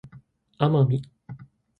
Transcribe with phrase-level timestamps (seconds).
[0.57, 0.99] 奄美